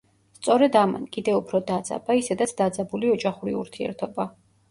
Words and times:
სწორედ 0.35 0.75
ამან, 0.79 1.03
კიდევ 1.17 1.35
უფრო 1.41 1.59
დაძაბა, 1.67 2.15
ისედაც 2.21 2.53
დაძაბული 2.63 3.13
ოჯახური 3.17 3.53
ურთიერთობა. 3.59 4.27